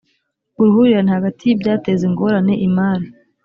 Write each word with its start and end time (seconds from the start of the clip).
uruhurirane 0.59 1.09
hagati 1.17 1.41
y 1.43 1.53
ibyateza 1.55 2.03
ingorane 2.09 2.53
imari 2.67 3.07